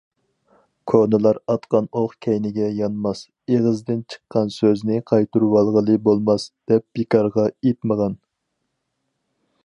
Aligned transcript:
كونىلار‹‹ 0.91 1.39
ئاتقان 1.53 1.89
ئوق 1.99 2.13
كەينىگە 2.25 2.69
يانماس، 2.77 3.21
ئېغىزدىن 3.55 4.01
چىققان 4.13 4.49
سۆزنى 4.55 4.97
قايتۇرۇۋالغىلى 5.11 5.99
بولماس›› 6.07 6.47
دەپ 6.73 6.87
بىكارغا 7.01 7.45
ئېيتمىغان. 7.53 8.17